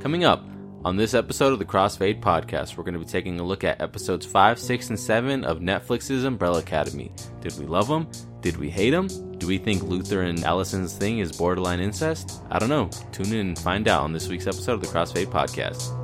[0.00, 0.42] Coming up
[0.82, 3.82] on this episode of the Crossfade podcast, we're going to be taking a look at
[3.82, 7.12] episodes 5, 6, and 7 of Netflix's Umbrella Academy.
[7.42, 8.08] Did we love them?
[8.40, 9.08] Did we hate them?
[9.36, 12.42] Do we think Luther and Allison's thing is borderline incest?
[12.50, 12.88] I don't know.
[13.12, 15.94] Tune in and find out on this week's episode of the Crossfade podcast.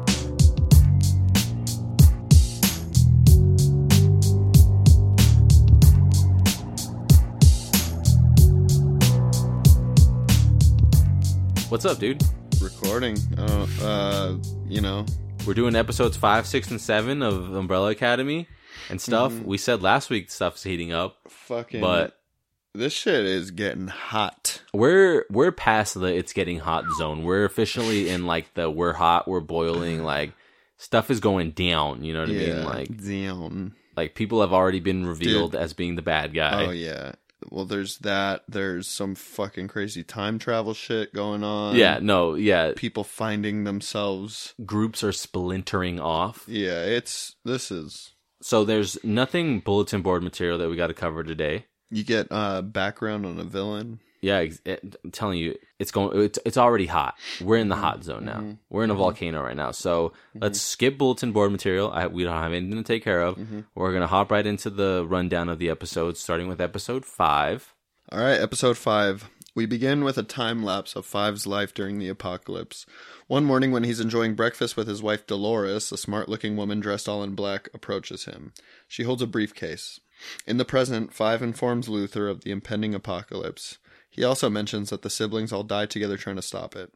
[11.70, 12.22] What's up, dude?
[12.66, 13.16] Recording.
[13.38, 15.07] Uh, uh, you know,
[15.46, 18.48] We're doing episodes 5, 6, and 7 of Umbrella Academy
[18.90, 19.32] and stuff.
[19.38, 21.80] We said last week stuff's heating up, fucking.
[21.80, 22.18] but
[22.74, 24.62] this shit is getting hot.
[24.72, 27.22] we're we're past the it's getting hot zone.
[27.22, 30.32] We're officially in like the we're hot, we're boiling, like
[30.76, 32.64] stuff is going down, you know what I mean?
[32.64, 33.74] Like down.
[33.96, 36.64] like people have already been revealed as being the bad guy.
[36.66, 37.12] Oh yeah.
[37.50, 38.42] Well, there's that.
[38.48, 41.77] There's some fucking crazy time travel shit going on.
[41.77, 42.72] yeah, no, yeah.
[42.77, 44.55] People finding themselves.
[44.64, 46.44] Groups are splintering off.
[46.47, 48.12] Yeah, it's this is.
[48.42, 51.66] So there's nothing bulletin board material that we got to cover today.
[51.91, 54.00] You get uh background on a villain.
[54.27, 54.41] Yeah,
[54.72, 56.10] it, I'm telling you, it's going.
[56.27, 57.14] It's it's already hot.
[57.41, 58.41] We're in the hot zone now.
[58.41, 58.58] Mhm.
[58.70, 59.70] We're in a volcano right now.
[59.72, 61.91] So let's skip bulletin board material.
[61.92, 63.36] I, we don't have anything to take care of.
[63.36, 63.64] Mhm.
[63.74, 67.72] We're gonna hop right into the rundown of the episodes, starting with episode five.
[68.12, 69.28] All right, episode 5.
[69.56, 72.86] We begin with a time lapse of Five's life during the apocalypse.
[73.27, 77.08] One morning, when he's enjoying breakfast with his wife Dolores, a smart looking woman dressed
[77.08, 78.52] all in black approaches him.
[78.86, 79.98] She holds a briefcase.
[80.47, 83.78] In the present, Five informs Luther of the impending apocalypse.
[84.17, 86.92] He also mentions that the siblings all die together trying to stop it.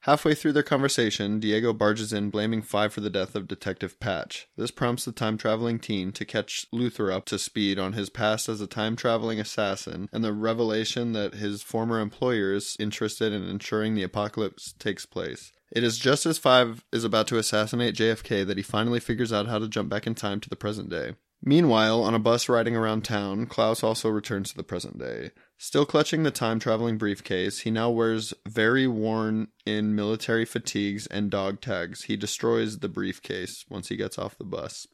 [0.00, 4.46] Halfway through their conversation, Diego barges in, blaming Five for the death of Detective Patch.
[4.56, 8.48] This prompts the time traveling teen to catch Luther up to speed on his past
[8.48, 13.48] as a time traveling assassin and the revelation that his former employer is interested in
[13.48, 15.52] ensuring the apocalypse takes place.
[15.72, 19.48] It is just as Five is about to assassinate JFK that he finally figures out
[19.48, 21.14] how to jump back in time to the present day.
[21.42, 25.30] Meanwhile, on a bus riding around town, Klaus also returns to the present day.
[25.58, 31.30] Still clutching the time traveling briefcase, he now wears very worn in military fatigues and
[31.30, 32.04] dog tags.
[32.04, 34.86] He destroys the briefcase once he gets off the bus.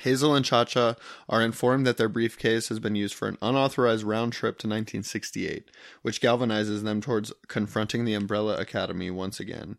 [0.00, 0.96] Hazel and Cha Cha
[1.28, 5.70] are informed that their briefcase has been used for an unauthorized round trip to 1968,
[6.02, 9.78] which galvanizes them towards confronting the Umbrella Academy once again.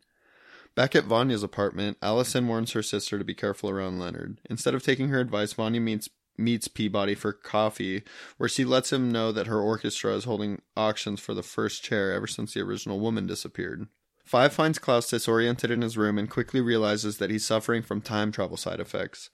[0.73, 4.39] Back at Vanya's apartment, Allison warns her sister to be careful around Leonard.
[4.49, 8.03] Instead of taking her advice, Vanya meets meets Peabody for coffee,
[8.37, 12.13] where she lets him know that her orchestra is holding auctions for the first chair
[12.13, 13.87] ever since the original woman disappeared.
[14.23, 18.31] Five finds Klaus disoriented in his room and quickly realizes that he's suffering from time
[18.31, 19.29] travel side effects.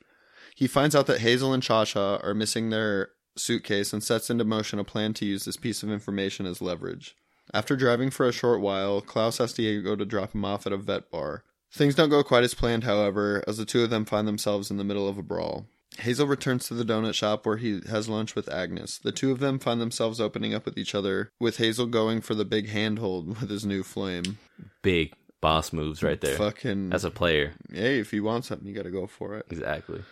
[0.55, 4.43] He finds out that Hazel and Cha Cha are missing their suitcase and sets into
[4.43, 7.15] motion a plan to use this piece of information as leverage.
[7.53, 10.77] After driving for a short while, Klaus asks Diego to drop him off at a
[10.77, 11.43] vet bar.
[11.71, 14.77] Things don't go quite as planned, however, as the two of them find themselves in
[14.77, 15.67] the middle of a brawl.
[15.99, 18.97] Hazel returns to the donut shop where he has lunch with Agnes.
[18.97, 22.33] The two of them find themselves opening up with each other, with Hazel going for
[22.33, 24.37] the big handhold with his new flame.
[24.81, 26.37] Big boss moves right there.
[26.37, 26.93] Fucking.
[26.93, 29.45] As a player, hey, if you want something, you gotta go for it.
[29.49, 30.03] exactly.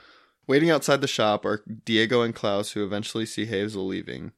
[0.48, 4.32] Waiting outside the shop are Diego and Klaus, who eventually see Hazel leaving.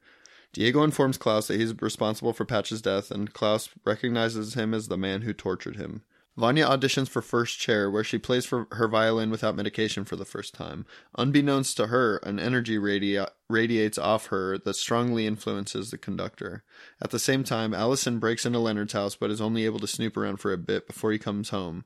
[0.52, 4.98] Diego informs Klaus that he's responsible for Patch's death, and Klaus recognizes him as the
[4.98, 6.02] man who tortured him.
[6.34, 10.24] Vanya auditions for First Chair, where she plays for her violin without medication for the
[10.24, 10.86] first time.
[11.18, 16.64] Unbeknownst to her, an energy radi- radiates off her that strongly influences the conductor.
[17.02, 20.16] At the same time, Allison breaks into Leonard's house but is only able to snoop
[20.16, 21.84] around for a bit before he comes home.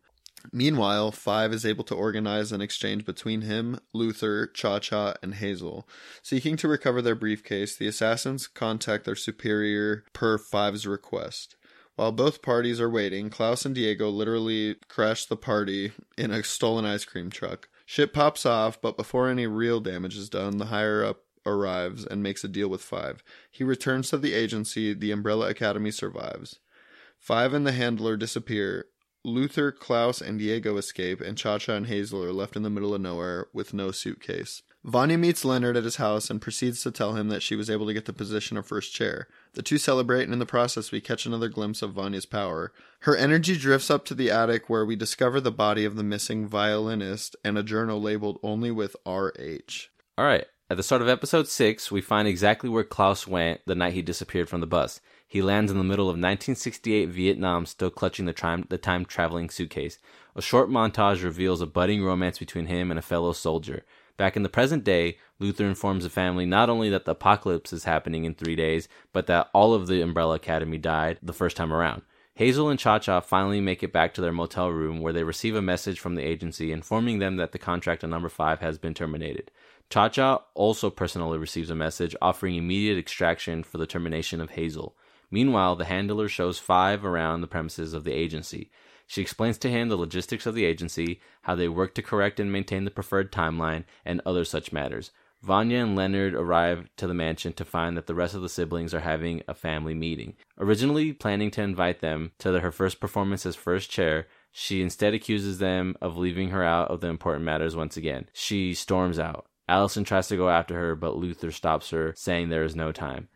[0.53, 5.89] Meanwhile, Five is able to organize an exchange between him, Luther, Cha Cha, and Hazel.
[6.23, 11.57] Seeking to recover their briefcase, the assassins contact their superior per Five's request.
[11.97, 16.85] While both parties are waiting, Klaus and Diego literally crash the party in a stolen
[16.85, 17.69] ice cream truck.
[17.87, 22.23] Shit pops off, but before any real damage is done, the higher up arrives and
[22.23, 23.23] makes a deal with Five.
[23.51, 26.59] He returns to the agency, the Umbrella Academy survives.
[27.19, 28.87] Five and the handler disappear.
[29.25, 32.95] Luther, Klaus, and Diego escape, and Cha Cha and Hazel are left in the middle
[32.95, 34.63] of nowhere with no suitcase.
[34.87, 37.87] Vanya meets Leonard at his house and proceeds to tell him that she was able
[37.89, 39.27] to get the position of first chair.
[39.55, 42.73] The two celebrate, and in the process, we catch another glimpse of Vanya's power.
[43.01, 46.47] Her energy drifts up to the attic where we discover the body of the missing
[46.47, 49.89] violinist and a journal labeled only with RH.
[50.17, 50.47] All right.
[50.71, 54.03] At the start of episode 6, we find exactly where Klaus went the night he
[54.03, 55.01] disappeared from the bus.
[55.27, 59.51] He lands in the middle of 1968 Vietnam, still clutching the time, the time traveling
[59.51, 59.99] suitcase.
[60.37, 63.85] A short montage reveals a budding romance between him and a fellow soldier.
[64.17, 67.85] Back in the present day, Luther informs the family not only that the apocalypse is
[67.85, 71.73] happening in three days, but that all of the Umbrella Academy died the first time
[71.73, 72.03] around.
[72.35, 75.55] Hazel and Cha Cha finally make it back to their motel room where they receive
[75.55, 78.93] a message from the agency informing them that the contract on number 5 has been
[78.93, 79.51] terminated.
[79.89, 84.95] Cha Cha also personally receives a message offering immediate extraction for the termination of Hazel.
[85.31, 88.71] Meanwhile, the handler shows Five around the premises of the agency.
[89.07, 92.53] She explains to him the logistics of the agency, how they work to correct and
[92.53, 95.11] maintain the preferred timeline, and other such matters.
[95.43, 98.93] Vanya and Leonard arrive to the mansion to find that the rest of the siblings
[98.93, 100.35] are having a family meeting.
[100.59, 105.59] Originally planning to invite them to her first performance as first chair, she instead accuses
[105.59, 108.29] them of leaving her out of the important matters once again.
[108.33, 109.47] She storms out.
[109.69, 113.29] Allison tries to go after her, but Luther stops her, saying there is no time.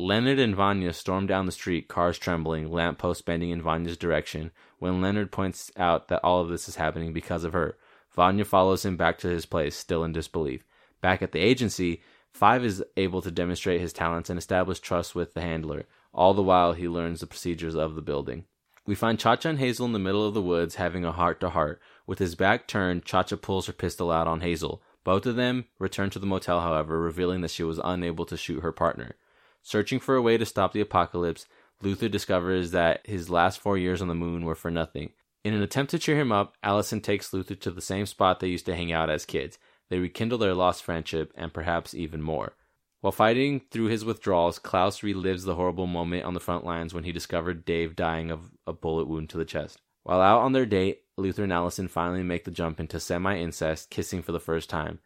[0.00, 5.02] Leonard and Vanya storm down the street, cars trembling, lampposts bending in Vanya's direction, when
[5.02, 7.76] Leonard points out that all of this is happening because of her.
[8.14, 10.62] Vanya follows him back to his place, still in disbelief.
[11.00, 12.00] Back at the agency,
[12.30, 15.86] Five is able to demonstrate his talents and establish trust with the handler.
[16.14, 18.44] All the while, he learns the procedures of the building.
[18.86, 21.50] We find Cha-Cha and Hazel in the middle of the woods having a heart to
[21.50, 21.80] heart.
[22.06, 24.80] With his back turned, Cha-Cha pulls her pistol out on Hazel.
[25.02, 28.60] Both of them return to the motel, however, revealing that she was unable to shoot
[28.60, 29.16] her partner.
[29.62, 31.46] Searching for a way to stop the apocalypse,
[31.82, 35.12] Luther discovers that his last four years on the moon were for nothing.
[35.44, 38.48] In an attempt to cheer him up, Allison takes Luther to the same spot they
[38.48, 39.58] used to hang out as kids.
[39.88, 42.54] They rekindle their lost friendship and perhaps even more.
[43.00, 47.04] While fighting through his withdrawals, Klaus relives the horrible moment on the front lines when
[47.04, 49.80] he discovered Dave dying of a bullet wound to the chest.
[50.02, 53.90] While out on their date, Luther and Allison finally make the jump into semi incest,
[53.90, 54.98] kissing for the first time.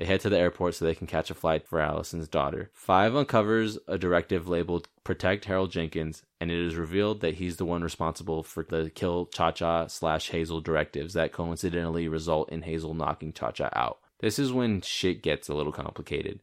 [0.00, 2.70] They head to the airport so they can catch a flight for Allison's daughter.
[2.72, 7.66] Five uncovers a directive labeled Protect Harold Jenkins, and it is revealed that he's the
[7.66, 12.94] one responsible for the kill Cha Cha slash Hazel directives that coincidentally result in Hazel
[12.94, 13.98] knocking Cha Cha out.
[14.20, 16.40] This is when shit gets a little complicated.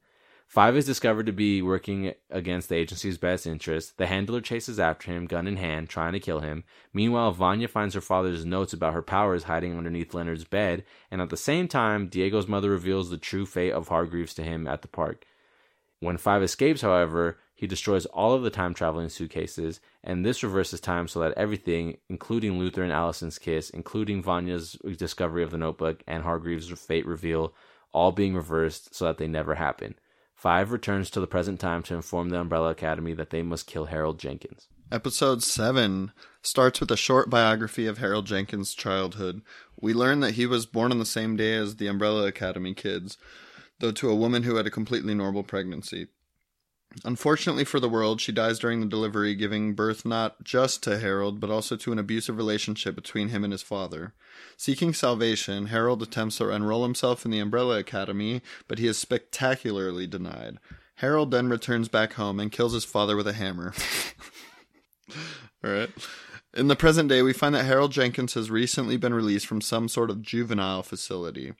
[0.48, 3.92] Five is discovered to be working against the agency's best interests.
[3.92, 6.64] The handler chases after him, gun in hand, trying to kill him.
[6.94, 11.30] Meanwhile, Vanya finds her father's notes about her powers hiding underneath Leonard's bed, and at
[11.30, 14.88] the same time, Diego's mother reveals the true fate of Hargreaves to him at the
[14.88, 15.26] park.
[16.00, 20.80] When Five escapes, however, he destroys all of the time traveling suitcases, and this reverses
[20.80, 26.04] time so that everything, including Luther and Allison's kiss, including Vanya's discovery of the notebook
[26.08, 27.54] and Hargreaves' fate reveal,
[27.92, 29.96] all being reversed so that they never happen.
[30.38, 33.86] Five returns to the present time to inform the Umbrella Academy that they must kill
[33.86, 34.68] Harold Jenkins.
[34.92, 36.12] Episode 7
[36.44, 39.42] starts with a short biography of Harold Jenkins' childhood.
[39.82, 43.18] We learn that he was born on the same day as the Umbrella Academy kids,
[43.80, 46.10] though to a woman who had a completely normal pregnancy.
[47.06, 51.40] Unfortunately for the world, she dies during the delivery, giving birth not just to Harold,
[51.40, 54.14] but also to an abusive relationship between him and his father.
[54.56, 60.08] Seeking salvation, Harold attempts to enroll himself in the Umbrella Academy, but he is spectacularly
[60.08, 60.58] denied.
[60.96, 63.74] Harold then returns back home and kills his father with a hammer.
[65.64, 65.90] All right.
[66.56, 69.88] In the present day, we find that Harold Jenkins has recently been released from some
[69.88, 71.54] sort of juvenile facility.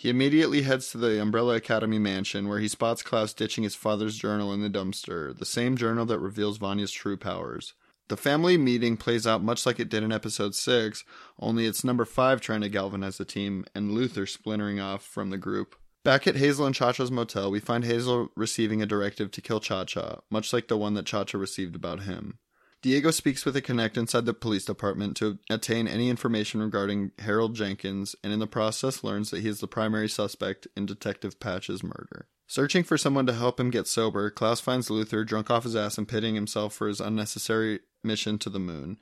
[0.00, 4.16] He immediately heads to the Umbrella Academy mansion where he spots Klaus ditching his father's
[4.16, 7.74] journal in the dumpster, the same journal that reveals Vanya's true powers.
[8.08, 11.04] The family meeting plays out much like it did in episode 6,
[11.38, 15.36] only it's number 5 trying to galvanize the team and Luther splintering off from the
[15.36, 15.76] group.
[16.02, 19.60] Back at Hazel and Cha Cha's motel, we find Hazel receiving a directive to kill
[19.60, 22.38] Cha Cha, much like the one that Cha Cha received about him.
[22.82, 27.54] Diego speaks with a connect inside the police department to attain any information regarding Harold
[27.54, 31.82] Jenkins, and in the process learns that he is the primary suspect in Detective Patch's
[31.82, 32.26] murder.
[32.46, 35.98] Searching for someone to help him get sober, Klaus finds Luther drunk off his ass
[35.98, 38.96] and pitting himself for his unnecessary mission to the moon.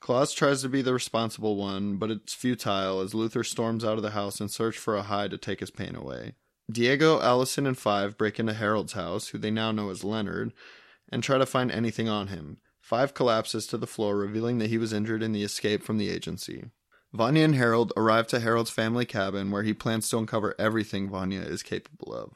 [0.00, 4.02] Klaus tries to be the responsible one, but it's futile as Luther storms out of
[4.02, 6.34] the house in search for a high to take his pain away.
[6.70, 10.52] Diego, Allison, and Five break into Harold's house, who they now know as Leonard,
[11.12, 12.58] and try to find anything on him.
[12.90, 16.10] Five collapses to the floor, revealing that he was injured in the escape from the
[16.10, 16.64] agency.
[17.12, 21.42] Vanya and Harold arrive to Harold's family cabin where he plans to uncover everything Vanya
[21.42, 22.32] is capable of.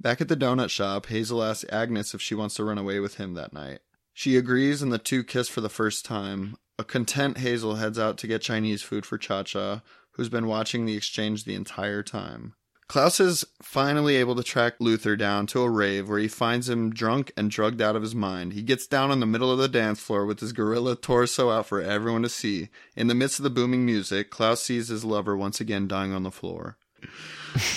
[0.00, 3.18] Back at the donut shop, Hazel asks Agnes if she wants to run away with
[3.18, 3.78] him that night.
[4.12, 6.56] She agrees and the two kiss for the first time.
[6.76, 9.82] A content Hazel heads out to get Chinese food for Cha Cha,
[10.14, 12.54] who's been watching the exchange the entire time.
[12.88, 16.88] Klaus is finally able to track Luther down to a rave where he finds him
[16.88, 18.54] drunk and drugged out of his mind.
[18.54, 21.66] He gets down in the middle of the dance floor with his gorilla torso out
[21.66, 22.70] for everyone to see.
[22.96, 26.22] In the midst of the booming music, Klaus sees his lover once again dying on
[26.22, 26.78] the floor.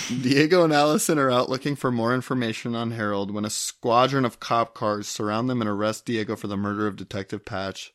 [0.22, 4.40] Diego and Allison are out looking for more information on Harold when a squadron of
[4.40, 7.92] cop cars surround them and arrest Diego for the murder of Detective Patch.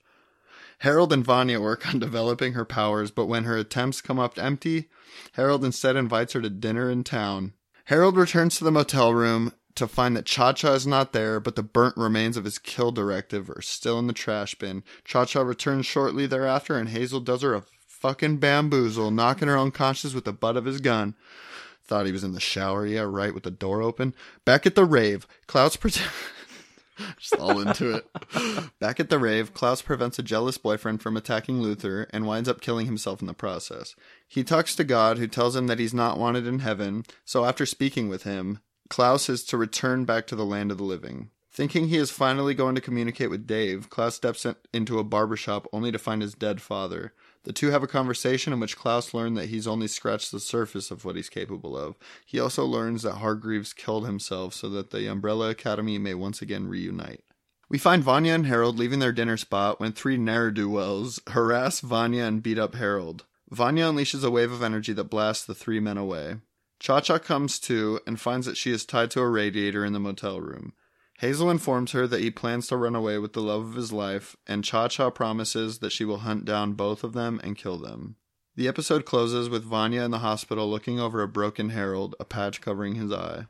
[0.80, 4.90] Harold and Vanya work on developing her powers, but when her attempts come up empty,
[5.34, 7.54] Harold instead invites her to dinner in town.
[7.86, 11.56] Harold returns to the motel room to find that Cha Cha is not there, but
[11.56, 14.84] the burnt remains of his kill directive are still in the trash bin.
[15.06, 20.14] Cha Cha returns shortly thereafter, and Hazel does her a fucking bamboozle, knocking her unconscious
[20.14, 21.16] with the butt of his gun.
[21.84, 24.14] Thought he was in the shower, yeah, right, with the door open.
[24.46, 26.10] Back at the rave, Klaus pretends.
[27.20, 28.08] Just all into it.
[28.80, 32.62] Back at the rave, Klaus prevents a jealous boyfriend from attacking Luther and winds up
[32.62, 33.96] killing himself in the process.
[34.28, 37.66] He talks to God, who tells him that he's not wanted in heaven, so after
[37.66, 41.30] speaking with him, Klaus is to return back to the land of the living.
[41.52, 45.92] Thinking he is finally going to communicate with Dave, Klaus steps into a barbershop only
[45.92, 47.14] to find his dead father.
[47.48, 50.92] The two have a conversation in which Klaus learns that he's only scratched the surface
[50.92, 51.96] of what he's capable of.
[52.26, 56.68] He also learns that Hargreaves killed himself so that the Umbrella Academy may once again
[56.68, 57.24] reunite.
[57.70, 62.44] We find Vanya and Harold leaving their dinner spot when three ne'er-do-wells harass Vanya and
[62.44, 63.24] beat up Harold.
[63.50, 66.40] Vanya unleashes a wave of energy that blasts the three men away.
[66.82, 70.02] Cha Cha comes to and finds that she is tied to a radiator in the
[70.02, 70.74] motel room.
[71.18, 74.36] Hazel informs her that he plans to run away with the love of his life,
[74.46, 78.18] and Cha Cha promises that she will hunt down both of them and kill them.
[78.56, 82.62] The episode closes with Vanya in the hospital looking over a broken Harold, a patch
[82.62, 83.46] covering his eye.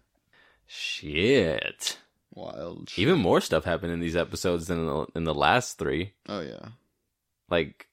[0.66, 1.98] Shit.
[2.34, 2.90] Wild.
[2.90, 3.00] Shit.
[3.00, 6.14] Even more stuff happened in these episodes than in the, in the last three.
[6.30, 6.70] Oh yeah.
[7.50, 7.88] Like,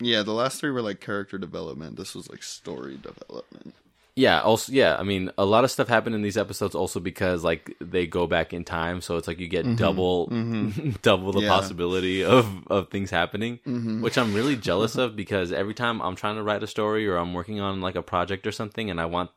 [0.00, 1.96] Yeah, the last three were like character development.
[1.96, 3.74] This was like story development.
[4.18, 7.44] Yeah, also, yeah, I mean, a lot of stuff happened in these episodes also because,
[7.44, 9.00] like, they go back in time.
[9.00, 10.26] So it's like you get double,
[11.02, 11.48] double the Yeah.
[11.48, 14.00] possibility of, of things happening, Mhm.
[14.02, 17.16] which I'm really jealous of because every time I'm trying to write a story or
[17.16, 19.30] I'm working on like a project or something and I want,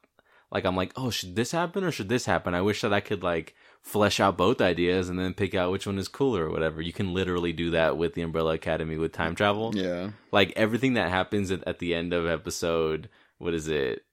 [0.51, 2.53] like, I'm like, oh, should this happen or should this happen?
[2.55, 5.85] I wish that I could, like, flesh out both ideas and then pick out which
[5.87, 6.81] one is cooler or whatever.
[6.81, 9.71] You can literally do that with the Umbrella Academy with time travel.
[9.75, 10.09] Yeah.
[10.31, 14.03] Like everything that happens at, at the end of episode, what is it,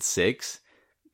[0.00, 0.60] 6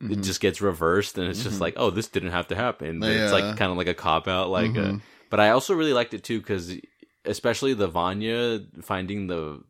[0.00, 0.24] It Mhm.
[0.24, 1.60] just gets reversed, and it's just Mhm.
[1.60, 3.00] like, oh, this didn't have to happen.
[3.00, 3.08] Yeah.
[3.22, 4.70] It's like kind of like a cop out, like.
[4.72, 5.00] uh Mhm.
[5.30, 6.74] but I also really liked it too because,
[7.24, 9.62] especially the Vanya finding the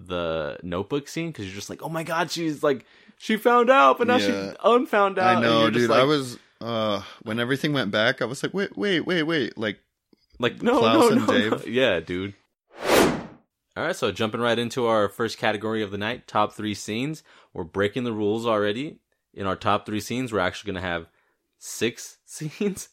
[0.00, 2.84] the notebook scene, because you're just like, oh my god, she's like,
[3.18, 4.50] she found out, but now Yeah.
[4.50, 5.36] she unfound out.
[5.38, 5.88] I know, dude.
[5.90, 9.56] like- I was uh when everything went back, I was like, wait, wait, wait, wait.
[9.56, 9.78] Like
[10.40, 11.50] Like, no, Klaus no, and no, Dave.
[11.52, 11.58] no.
[11.72, 12.34] Yeah, dude.
[13.78, 17.22] All right, so jumping right into our first category of the night, top three scenes.
[17.54, 18.98] We're breaking the rules already.
[19.32, 21.06] In our top three scenes, we're actually going to have
[21.58, 22.88] six scenes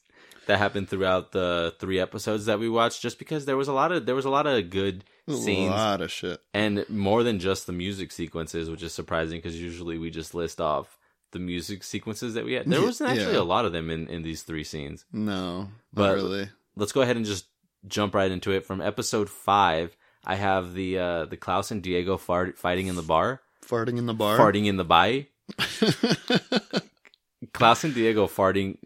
[0.45, 3.01] that happened throughout the three episodes that we watched.
[3.01, 5.75] Just because there was a lot of there was a lot of good scenes, a
[5.75, 6.39] lot of shit.
[6.53, 10.61] and more than just the music sequences, which is surprising because usually we just list
[10.61, 10.99] off
[11.31, 12.67] the music sequences that we had.
[12.69, 13.41] There wasn't actually yeah.
[13.41, 16.49] a lot of them in in these three scenes No, But- really.
[16.75, 17.45] let's go ahead and just
[17.87, 18.65] jump right into it.
[18.65, 23.01] From episode five, I have the uh, the Klaus and Diego fart, fighting in the
[23.03, 24.37] bar, Farting in the bar.
[24.37, 25.29] farting in the bay.
[27.53, 28.77] Klaus and Diego farting.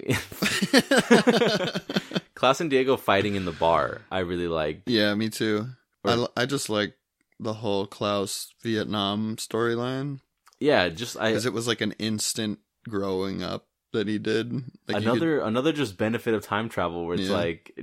[2.35, 4.01] Klaus and Diego fighting in the bar.
[4.11, 4.81] I really like.
[4.85, 5.67] yeah, me too.
[6.03, 6.95] Or- I, I just like
[7.39, 10.19] the whole Klaus Vietnam storyline
[10.59, 14.53] Yeah, just I because it was like an instant growing up that he did.
[14.87, 17.35] Like another another just benefit of time travel where it's Yeah.
[17.37, 17.77] like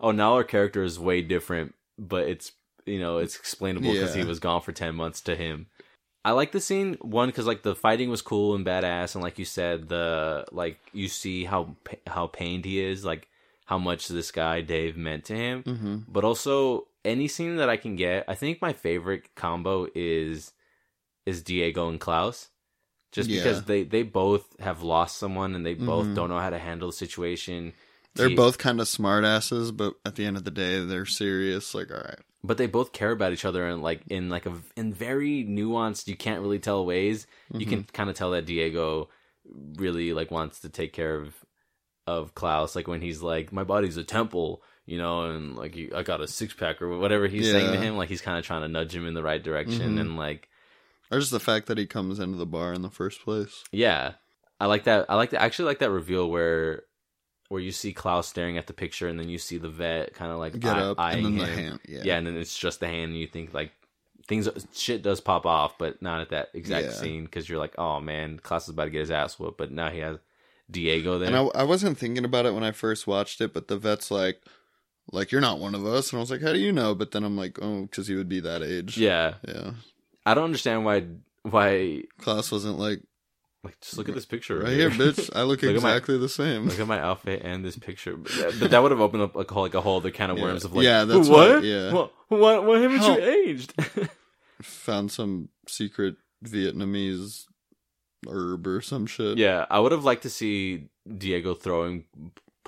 [0.00, 2.52] oh now our character is way different but it's
[2.86, 4.20] you know it's explainable because Yeah.
[4.22, 5.66] he was gone for 10 months to him
[6.24, 9.38] i like the scene one because like the fighting was cool and badass and like
[9.38, 13.28] you said the like you see how how pained he is like
[13.66, 17.68] how much this guy dave meant to him could, hmm but also any scene that
[17.70, 20.52] i can get i think my favorite combo is
[21.26, 22.48] is diego and klaus
[23.12, 23.36] just Yeah.
[23.42, 26.14] because they they both have lost someone and they both Mhm.
[26.14, 27.72] don't know how to handle the situation
[28.14, 31.74] They're both kind of smart asses, but at the end of the day, they're serious.
[31.74, 34.52] Like, all right, but they both care about each other and like in like a
[34.76, 39.08] in very nuanced you can't really tell ways you can kind of tell that diego
[39.76, 41.34] really like wants to take care of
[42.06, 46.02] of klaus like when he's like my body's a temple you know and like i
[46.02, 48.68] got a six-pack or whatever he's saying to him like he's kind of trying to
[48.68, 50.00] nudge him in the right direction Mhm.
[50.00, 50.48] and like
[51.12, 53.62] or just the fact that he comes into the bar in the first place.
[53.70, 54.14] yeah
[54.58, 56.82] i like that i like that I actually like that reveal where
[57.52, 60.32] where you see klaus staring at the picture and then you see the vet kind
[60.32, 61.64] of like Get eye- up eyeing and then the him.
[61.64, 61.80] hand.
[61.86, 62.16] Yeah, yeah.
[62.18, 63.70] and then it's just the hand and you think like
[64.26, 66.92] things shit does pop off but not at that exact Yeah.
[66.92, 69.70] scene because you're like oh man klaus is about to get his ass whooped but
[69.70, 70.16] now he has
[70.70, 73.68] diego there And I, I wasn't thinking about it when I first watched it, but
[73.68, 74.40] the vet's like,
[75.10, 76.94] like you're not one of us, and I was like, how do you know?
[76.94, 78.96] But then I'm like, oh, because he would be that age.
[78.96, 79.72] yeah yeah.
[80.24, 81.04] i don't understand why
[81.42, 83.02] why Klaus wasn't like,
[83.64, 85.30] like just look at this picture right here, bitch.
[85.34, 86.66] I look, Look at my- exactly the same.
[86.68, 89.36] Look at my outfit and this picture, but that, but that would have opened up
[89.36, 90.42] like a whole, like a whole other can of Yeah.
[90.44, 91.48] worms of like, Yeah, that's what?
[91.56, 91.92] what- yeah.
[91.92, 92.12] what?
[92.28, 92.64] What?
[92.64, 93.18] What haven't Help.
[93.18, 93.74] you aged?
[94.62, 97.44] Found some secret Vietnamese
[98.28, 99.38] herb or some shit.
[99.38, 100.88] Yeah, I would have liked to see
[101.18, 102.04] Diego throwing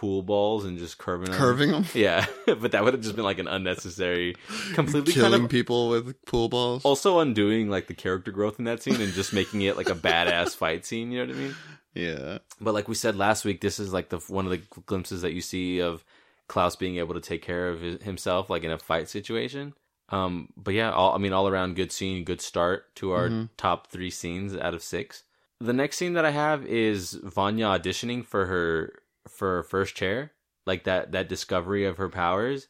[0.04, 1.38] pool balls and just curving them.
[1.38, 4.36] Curving them, Yeah, but that would have just been like an unnecessary,
[4.74, 6.84] completely killing kind of people with pool balls.
[6.84, 9.94] also undoing like the character growth in that scene and just making it like a
[9.94, 11.10] badass fight scene.
[11.10, 11.54] You know what I mean?
[11.94, 15.22] Yeah, But like we said last week, this is like the one of the glimpses
[15.22, 16.04] that you see of
[16.48, 19.72] Klaus being able to take care of his, himself, like in a fight situation.
[20.10, 23.48] Um, but yeah, all, I mean, all around good scene, good start to our Mhm.
[23.56, 25.22] top three scenes out of six.
[25.60, 28.92] The next scene that I have is Vanya auditioning for her
[29.28, 30.32] for first chair,
[30.66, 32.68] like that that discovery of her powers.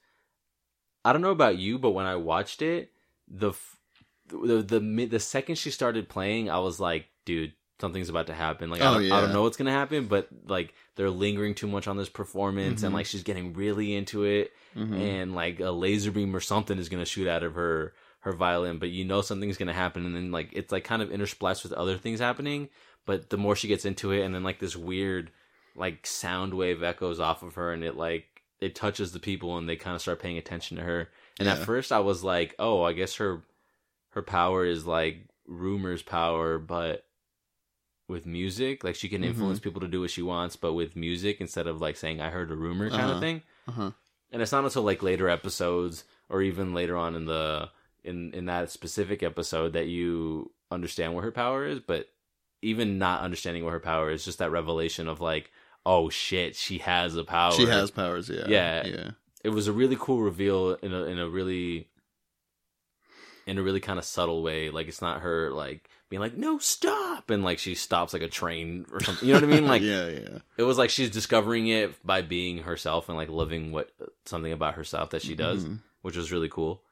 [1.04, 2.90] I don't know about you, but when I watched it,
[3.28, 3.52] the
[4.28, 8.70] the the the second she started playing, I was like, dude, something's about to happen.
[8.70, 11.66] Like, I, Oh, don't, I don't know what's gonna happen, but like they're lingering too
[11.66, 12.96] much on this performance, and Mhm.
[12.96, 14.98] like she's getting really into it, Mhm.
[14.98, 18.78] and like a laser beam or something is gonna shoot out of her her violin,
[18.78, 21.74] but you know something's gonna happen, and then like it's like kind of interspliced with
[21.74, 22.70] other things happening.
[23.04, 25.30] But the more she gets into it, and then like this weird
[25.76, 29.68] like sound wave echoes off of her, and it like it touches the people, and
[29.68, 31.08] they kind of start paying attention to her.
[31.38, 31.54] And Yeah.
[31.54, 33.42] at first, I was like, oh, I guess her
[34.10, 37.04] her power is like rumor's power, but
[38.08, 39.26] with music, like she can Mhm.
[39.26, 42.30] influence people to do what she wants, but with music instead of like saying I
[42.30, 43.12] heard a rumor kind Uh-huh.
[43.14, 43.42] of thing.
[43.66, 43.90] Uh-huh.
[44.30, 47.70] And it's not until like later episodes or even later on in the
[48.02, 52.10] in in that specific episode that you understand what her power is, but
[52.60, 55.50] even not understanding what her power is, just that revelation of like,
[55.86, 57.52] oh shit, she has a power.
[57.52, 58.28] She has powers.
[58.28, 58.44] Yeah.
[58.48, 58.86] Yeah.
[58.86, 59.10] Yeah.
[59.42, 61.88] It was a really cool reveal in a in a really
[63.46, 64.70] in a really kind of subtle way.
[64.70, 68.28] Like it's not her like being like, no, stop, and like she stops like a
[68.28, 69.26] train or something.
[69.28, 69.66] You know what I mean?
[69.68, 70.08] Like yeah.
[70.08, 70.38] Yeah.
[70.56, 73.90] it was like she's discovering it by being herself and like loving what
[74.24, 75.80] something about herself that she does, Mhm.
[76.02, 76.82] which was really cool.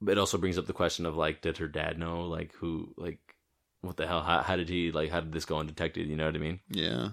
[0.00, 2.22] But it also brings up the question of like, did her dad know?
[2.22, 2.94] Like who?
[2.96, 3.18] Like
[3.82, 4.22] what the hell?
[4.22, 5.10] How, how did he like?
[5.10, 6.08] How did this go undetected?
[6.08, 6.60] You know what I mean?
[6.70, 7.10] Yeah.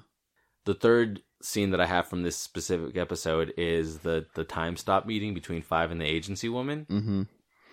[0.66, 5.06] The third scene that I have from this specific episode is the the time stop
[5.06, 6.86] meeting between Five and the agency woman.
[6.90, 7.24] Mm-hmm.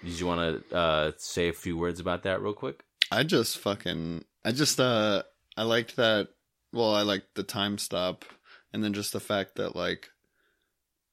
[0.05, 2.85] Did you want to uh, say a few words about that real quick?
[3.11, 5.23] I just fucking I just uh
[5.57, 6.29] I liked that
[6.73, 8.25] well, I liked the time stop
[8.73, 10.09] and then just the fact that like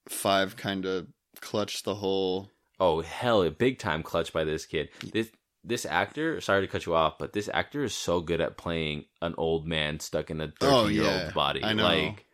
[0.09, 1.07] five kind of
[1.39, 4.89] clutched the whole Oh hell, a big time clutch by this kid.
[5.13, 5.31] This
[5.63, 9.05] this actor, sorry to cut you off, but this actor is so good at playing
[9.21, 11.23] an old man stuck in a thirty Oh, year yeah.
[11.25, 11.63] old body.
[11.63, 11.83] I know.
[11.83, 12.25] Like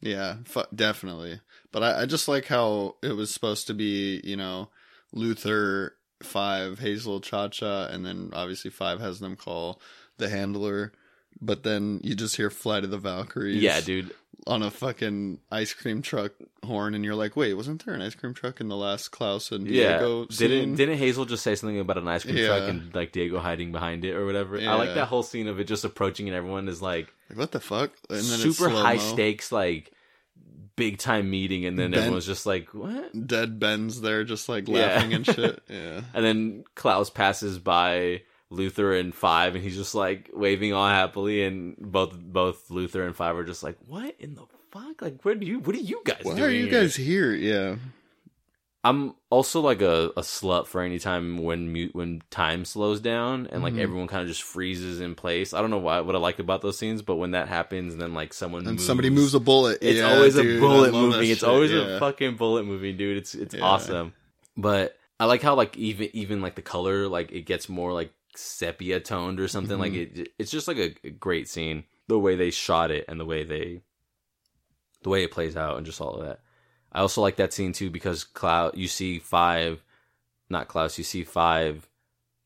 [0.00, 1.40] yeah, fu- definitely.
[1.72, 4.68] But I, I just like how it was supposed to be, you know,
[5.12, 9.80] Luther five, Hazel Cha Cha, and then obviously five has them call
[10.18, 10.92] the handler.
[11.40, 13.62] But then you just hear Flight of the Valkyries.
[13.62, 14.10] yeah, dude.
[14.46, 16.32] on a fucking ice cream truck
[16.64, 19.50] horn, and you're like, wait, wasn't there an ice cream truck in the last Klaus
[19.52, 20.26] and Diego Yeah.
[20.30, 20.48] scene?
[20.50, 23.72] Didn't didn't Hazel just say something about an ice cream truck and like Diego hiding
[23.72, 24.58] behind it or whatever?
[24.58, 27.52] I like that whole scene of it just approaching and everyone is like Like, what
[27.52, 27.92] the fuck?
[28.10, 29.92] And then it's super high stakes, like
[30.76, 33.26] big time meeting, and then Ben- everyone's just like, What?
[33.26, 34.74] Dead Ben's there, just like Yeah.
[34.94, 35.62] laughing and shit.
[35.70, 38.22] Yeah, And then Klaus passes by
[38.54, 43.14] Luther and Five, and he's just like waving all happily, and both both Luther and
[43.14, 45.02] Five are just like, "What in the fuck?
[45.02, 45.60] Like, where do you?
[45.60, 46.42] What are you guys why doing?
[46.44, 47.32] are you here?" guys here?
[47.32, 47.76] Yeah,
[48.86, 53.48] I'm also like a, a slut for any time when mu- when time slows down
[53.50, 53.78] and like Mhm.
[53.80, 55.54] everyone kind of just freezes in place.
[55.54, 58.02] I don't know why what I like about those scenes, but when that happens and
[58.02, 59.78] then like someone and moves, somebody moves a bullet.
[59.80, 61.30] it's Yeah, always dude, a bullet moving.
[61.30, 61.96] It's shit, always yeah.
[61.96, 63.16] a fucking bullet moving, dude.
[63.16, 63.62] It's it's Yeah.
[63.62, 64.12] awesome.
[64.54, 68.12] But I like how like even even like the color like it gets more like
[68.36, 69.78] sepia toned or something.
[69.78, 70.20] Like Mm-hmm.
[70.22, 71.84] it it's just like a, a great scene.
[72.08, 73.82] The way they shot it and the way they
[75.02, 76.40] the way it plays out and just all of that.
[76.92, 79.82] I also like that scene too because Cloud you see five
[80.50, 81.88] not Klaus, you see five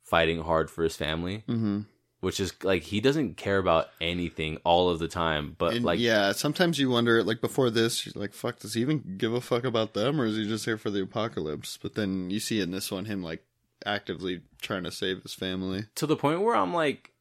[0.02, 1.44] fighting hard for his family.
[1.48, 1.86] Mhm.
[2.20, 6.00] Which is like he doesn't care about anything all of the time, but And like
[6.00, 9.40] yeah, sometimes you wonder, like before this, you're like, fuck, does he even give a
[9.40, 11.78] fuck about them, or is he just here for the apocalypse?
[11.80, 13.44] But then you see in this one him like
[13.88, 15.86] actively trying to save his family.
[15.96, 17.12] to the point where I'm like,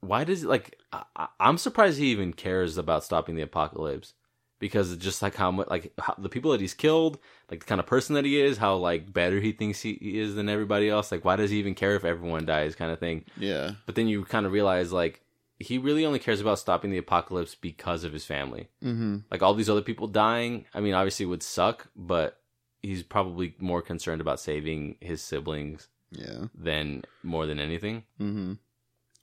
[0.00, 4.14] why does like I, I'm surprised he even cares about stopping the apocalypse
[4.58, 7.18] because it's just like how much like how, the people that he's killed,
[7.50, 10.18] like the kind of person that he is, how like better he thinks he he
[10.18, 11.10] is than everybody else.
[11.10, 13.24] Like, why does he even care if everyone dies, kind of thing.
[13.36, 15.20] Yeah, But then you kind of realize like
[15.58, 18.68] he really only cares about stopping the apocalypse because of his family.
[18.82, 19.18] mm-hmm.
[19.30, 22.40] Like all these other people dying, I mean, obviously would suck, but
[22.82, 28.52] he's probably more concerned about saving his siblings yeah, than more than anything mm-hmm.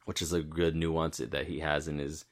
[0.05, 2.25] which is a good nuance that he has in his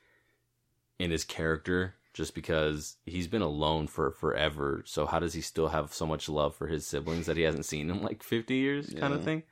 [0.97, 5.69] in his character just because he's been alone for forever so how does he still
[5.69, 8.93] have so much love for his siblings that he hasn't seen in like 50 years
[8.99, 9.43] kind of thing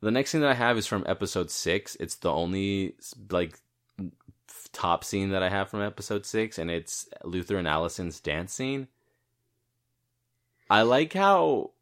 [0.00, 1.96] The next thing that I have is from episode six.
[1.98, 2.94] It's the only
[3.30, 3.58] like
[4.72, 8.86] top scene that I have from episode six, and it's Luther and Allison's dance scene.
[10.70, 11.72] I like how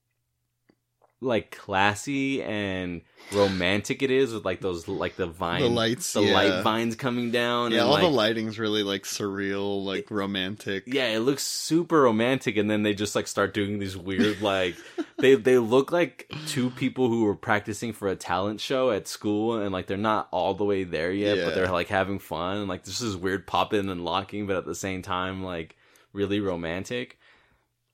[1.22, 3.00] like classy and
[3.32, 6.34] romantic it is with like those like the vine The lights, the yeah.
[6.34, 10.84] light vines coming down Yeah, and all like, the lighting's really like surreal, like romantic.
[10.86, 14.76] yeah it looks super romantic and then they just like start doing these weird like
[15.18, 19.56] they they look like two people who were practicing for a talent show at school
[19.60, 21.44] and like they're not all the way there yet Yeah.
[21.46, 24.66] but they're like having fun and like this is weird popping and locking but at
[24.66, 25.76] the same time like
[26.12, 27.18] really romantic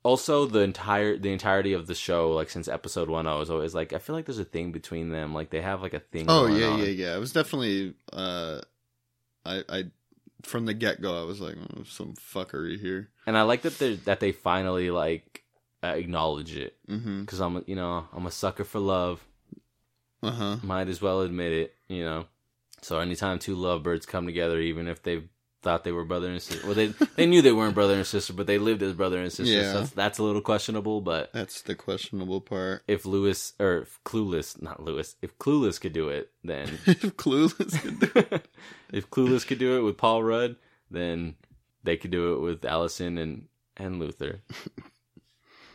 [0.04, 3.74] also the entire the entirety of the show like since episode one i was always
[3.74, 6.26] like i feel like there's a thing between them like they have like a thing
[6.28, 6.78] Oh yeah, on.
[6.80, 7.14] yeah, yeah.
[7.16, 7.94] It was definitely.
[8.12, 8.60] uh
[9.44, 9.84] I, I
[10.44, 13.10] from the get go, I was like, oh, some fuckery here.
[13.26, 15.44] and i like that they that they finally like
[15.82, 17.20] acknowledge it Mm-hmm.
[17.22, 19.20] because i'm a- you know i'm a sucker for love
[20.22, 20.56] Uh huh.
[20.62, 22.26] might as well admit it, you know.
[22.82, 25.22] So anytime two lovebirds come together, even if they
[25.62, 28.33] thought they were brother and sister, well, they they knew they weren't brother and sister,
[28.33, 29.53] but they lived as brother and sister.
[29.55, 29.72] Yeah.
[29.72, 31.01] So that's, that's a little questionable.
[31.01, 32.83] But That's the questionable part.
[32.88, 37.81] if Lewis or if Clueless, not Lewis, if Clueless could do it, then if Clueless.
[37.81, 38.48] could do- it,
[38.92, 40.57] if Clueless could do it with Paul Rudd,
[40.90, 41.37] then
[41.85, 43.46] they could do it with Allison and
[43.77, 44.42] and Luther.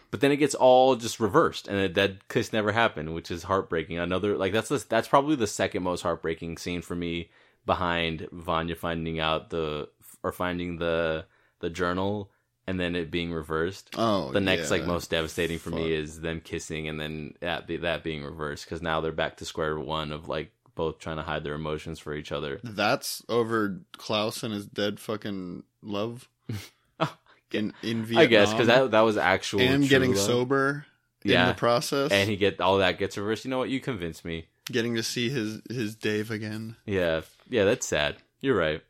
[0.10, 3.44] But then it gets all just reversed, and it, that kiss never happened, which is
[3.44, 3.98] heartbreaking.
[4.00, 7.30] Another like that's the, that's probably the second most heartbreaking scene for me,
[7.68, 9.90] behind Vanya finding out the
[10.24, 11.26] or finding the
[11.60, 12.32] the journal,
[12.66, 13.94] and then it being reversed.
[13.96, 14.78] Oh, the next yeah.
[14.78, 18.66] like most devastating for me is them kissing, and then that be, that being reversed
[18.66, 22.00] because now they're back to square one of like both trying to hide their emotions
[22.00, 22.60] for each other.
[22.64, 26.28] That's over Klaus and his dead fucking love.
[27.52, 28.24] in in Vietnam.
[28.24, 30.20] I guess because that that was actual and getting love.
[30.20, 30.86] sober
[31.24, 31.48] in Yeah.
[31.48, 33.46] the process, and he get all that gets reversed.
[33.46, 33.70] You know what?
[33.70, 34.48] You convinced me.
[34.72, 36.76] getting to see his his Dave again.
[36.86, 38.18] Yeah, yeah, that's sad.
[38.42, 38.82] You're right.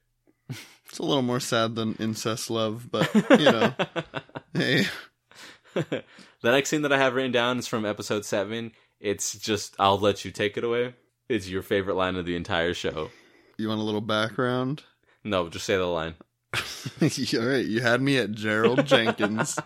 [0.90, 3.74] It's a little more sad than incest love, but you know,
[4.54, 4.86] hey,
[5.74, 6.04] the
[6.44, 8.72] next scene that I have written down is from episode seven.
[9.00, 10.96] It's just I'll let you take it away.
[11.30, 13.10] It's your favorite line of the entire show.
[13.58, 14.84] you want a little background?
[15.24, 16.16] No, just say the line.
[16.56, 19.60] All right, you had me at Gerald Jenkins.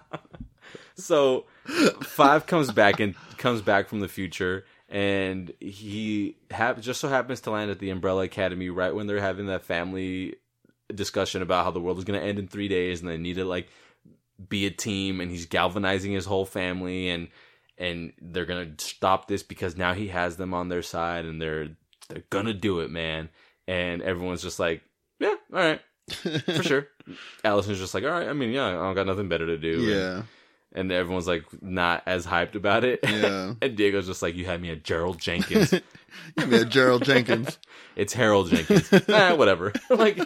[0.95, 1.45] So
[2.01, 7.41] five comes back and comes back from the future, and he hap- just so happens
[7.41, 10.35] to land at the Umbrella Academy right when they're having that family
[10.93, 13.35] discussion about how the world is going to end in three days, and they need
[13.35, 13.69] to like
[14.49, 17.29] be a team, and he's galvanizing his whole family, and
[17.77, 21.69] and they're gonna stop this because now he has them on their side, and they're
[22.09, 23.29] they're gonna do it, man.
[23.67, 24.81] And everyone's just like,
[25.19, 26.87] yeah, all right, for sure.
[27.45, 29.81] Allison's just like, all right, I mean, yeah, I don't got nothing better to do.
[29.81, 30.23] Yeah, and
[30.75, 32.99] everyone's like not as hyped about it.
[33.03, 33.53] yeah.
[33.61, 35.73] and Diego's just like, "You had me at Gerald Jenkins.
[36.35, 37.57] You had me at Gerald Jenkins.
[37.95, 38.91] it's Harold Jenkins.
[38.91, 40.19] eh, whatever." like,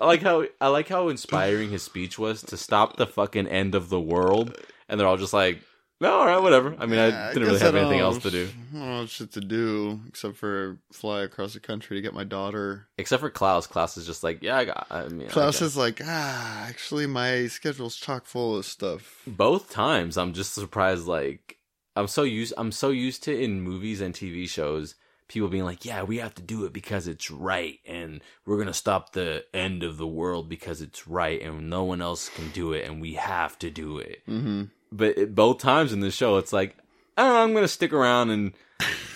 [0.00, 3.76] I like how I like how inspiring his speech was to stop the fucking end
[3.76, 4.56] of the world,
[4.88, 5.62] and they're all just like,
[6.00, 8.48] "No, all right, whatever." I mean, Yeah, I didn't really have anything else to do
[8.74, 12.88] I shit to do except for fly across the country to get my daughter.
[12.98, 13.66] except for Klaus.
[13.66, 17.06] Klaus is just like, "Yeah, I got." I mean, Klaus got- is like, ah, actually,
[17.06, 19.22] my schedule's chock full of stuff.
[19.26, 21.58] both times i'm just surprised like
[21.96, 24.94] i'm so used i'm so used to in movies and tv shows
[25.28, 28.72] people being like yeah we have to do it because it's right and we're gonna
[28.72, 32.72] stop the end of the world because it's right and no one else can do
[32.72, 36.36] it and we have to do it hmm but it, both times in the show
[36.36, 36.76] it's like
[37.16, 38.52] oh, i'm gonna stick around and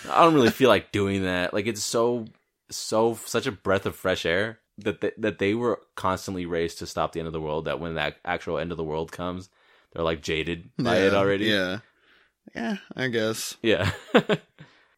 [0.09, 1.53] i don't really feel like doing that.
[1.53, 2.25] Like it's so
[2.69, 6.85] so such a breath of fresh air that they, that they were constantly raised to
[6.85, 9.49] stop the end of the world that when that actual end of the world comes
[9.93, 11.45] they're like jaded by it already.
[11.45, 11.79] Yeah,
[12.53, 13.55] yeah, I guess.
[13.61, 13.91] yeah.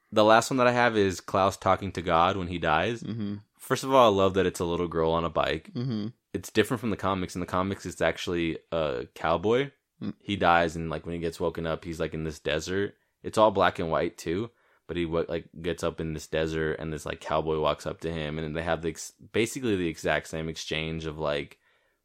[0.10, 3.02] The last one that i have is klaus talking to god when he dies.
[3.02, 5.70] Hmm first of all i love that it's a little girl on a bike.
[5.74, 7.36] Hmm it's different from the comics.
[7.36, 9.72] In the comics, it's actually a cowboy.
[10.02, 10.14] Mm.
[10.22, 12.96] He dies, and like when he gets woken up, he's like in this desert.
[13.24, 14.52] It's all black and white too,
[14.88, 18.12] but he like gets up in this desert, and this like cowboy walks up to
[18.12, 21.58] him, and they have the ex- basically the exact same exchange of like,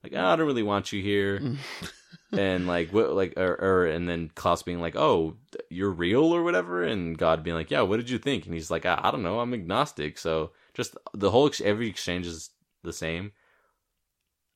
[0.03, 1.57] like oh, I don't really want you here,
[2.33, 5.37] and like what like or, or and then Klaus being like, oh,
[5.69, 8.47] you're real or whatever, and God being like, yeah, what did you think?
[8.47, 10.19] And he's like, I, I don't know, I'm agnostic.
[10.19, 12.51] So just the whole ex- every exchange is
[12.83, 13.33] the same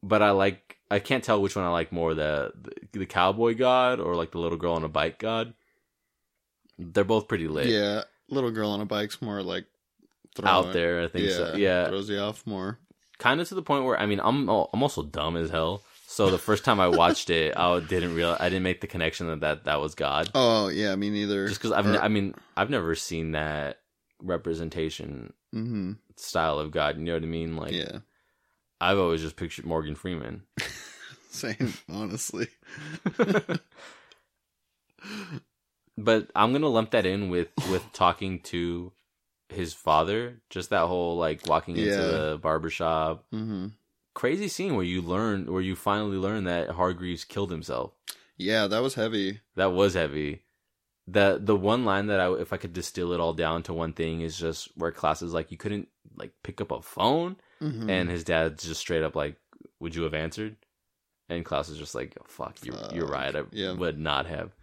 [0.02, 2.52] but I like I can't tell which one I like more the,
[2.92, 5.54] the the cowboy god or like the little girl on a bike god.
[6.78, 9.64] They're both pretty lit Yeah, little girl on a bike's more like
[10.44, 10.72] out it.
[10.74, 11.02] there.
[11.02, 11.56] I think yeah, so.
[11.56, 12.78] Yeah, throws you off more.
[13.18, 15.82] kind of to the point where I mean I'm I'm also dumb as hell.
[16.08, 19.26] So the first time I watched it, I didn't real I didn't make the connection
[19.28, 20.30] that that, that was God.
[20.34, 21.48] Oh yeah, me neither.
[21.48, 23.80] Just because I've Or- I mean I've never seen that
[24.22, 25.92] representation Mm-hmm.
[26.16, 26.98] style of God.
[26.98, 27.56] You know what I mean?
[27.56, 27.98] Like Yeah.
[28.80, 30.42] I've always just pictured Morgan Freeman.
[31.30, 32.48] Same, honestly.
[35.98, 38.92] but I'm gonna lump that in with with talking to
[39.48, 40.40] his father.
[40.50, 41.96] Just that whole like walking into Yeah.
[42.06, 43.24] the barbershop.
[43.32, 43.68] Mm-hmm.
[44.14, 47.92] Crazy scene where you learn where you finally learn that Hargreaves killed himself.
[48.38, 49.40] Yeah, that was heavy.
[49.56, 50.42] That was heavy.
[51.06, 53.92] The the one line that I if I could distill it all down to one
[53.92, 57.90] thing is just where Klaus's like you couldn't like pick up a phone Mhm.
[57.90, 59.36] and his dad's just straight up like
[59.80, 60.56] would you have answered?
[61.28, 63.72] And Klaus is just like oh, fuck you are you're right I yeah.
[63.72, 64.54] would not have.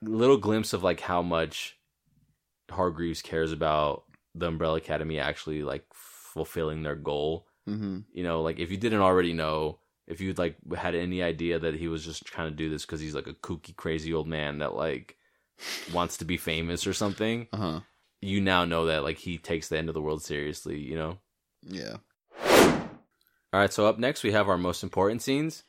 [0.00, 1.78] Little glimpse of like how much
[2.70, 4.04] Hargreaves cares about
[4.34, 8.04] the Umbrella Academy actually like fulfilling their goal Mhm.
[8.12, 11.74] you know like if you didn't already know if you like had any idea that
[11.74, 14.58] he was just trying to do this because he's like a kooky crazy old man
[14.58, 15.16] that like
[15.92, 17.80] wants to be famous or something Uh-huh.
[18.20, 21.18] you now know that like he takes the end of the world seriously you know
[21.64, 21.98] Yeah.
[22.44, 25.62] All right so up next we have our most important scenes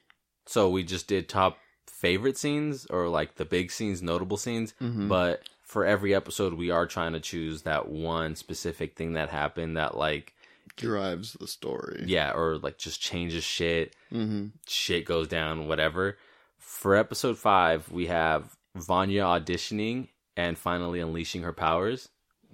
[0.45, 1.57] so we just did top
[1.87, 5.07] favorite scenes or like the big scenes notable scenes Mhm.
[5.07, 9.77] but for every episode we are trying to choose that one specific thing that happened
[9.77, 10.33] that like
[10.75, 12.03] Drives the story.
[12.07, 14.47] yeah or like just changes shit Mm-hmm.
[14.67, 16.17] shit goes down, whatever.
[16.59, 22.09] For episode five, we have Vanya auditioning and finally unleashing her powers.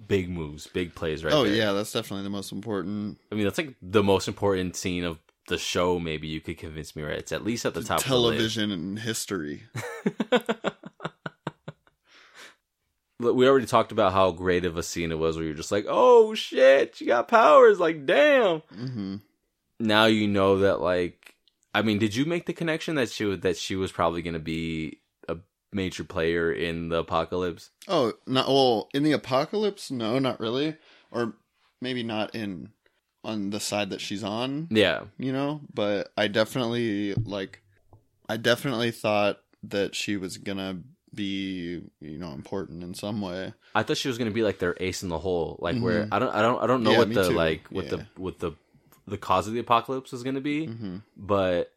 [0.06, 1.54] Big moves, big plays right oh there.
[1.54, 3.18] yeah, that's definitely the most important.
[3.30, 5.98] I mean, that's like the most important scene of the show.
[5.98, 7.18] Maybe you could convince me, right?
[7.18, 9.64] It's at least at the top of television and history.
[9.74, 9.82] Of
[10.30, 10.76] the list.
[13.20, 15.70] Look, we already talked about how great of a scene it was where you're just
[15.70, 17.78] like, oh shit, she got powers.
[17.78, 18.62] Like, damn.
[18.74, 19.16] Mm-hmm.
[19.78, 21.34] Now you know that, like,
[21.74, 24.34] I mean, did you make the connection that she was, that she was probably going
[24.34, 25.00] to be
[25.72, 27.70] major player in the apocalypse?
[27.88, 29.90] Oh, not well in the apocalypse.
[29.90, 30.76] No, not really,
[31.10, 31.34] or
[31.80, 32.70] maybe not in
[33.22, 34.68] on the side that she's on.
[34.70, 35.04] Yeah.
[35.18, 37.62] You know, but I definitely like.
[38.28, 40.78] I definitely thought that she was gonna
[41.12, 43.52] be, you know, important in some way.
[43.74, 46.08] I thought she was gonna be like their ace in the hole, like where Mhm.
[46.12, 47.34] I don't, I don't, I don't know Yeah, what the too.
[47.34, 47.90] like, what Yeah.
[47.90, 48.52] the, what the,
[49.08, 51.72] the cause of the apocalypse was gonna be, hmm but